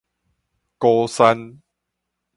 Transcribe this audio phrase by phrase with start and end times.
[0.79, 1.61] 鼓山